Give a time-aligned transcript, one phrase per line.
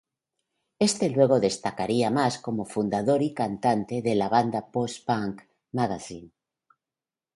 [0.79, 5.43] Éste luego destacaría más como fundador y cantante de la banda post-punk
[5.73, 6.31] Magazine.